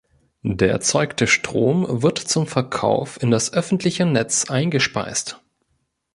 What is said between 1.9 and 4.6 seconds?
wird zum Verkauf in das öffentliche Netz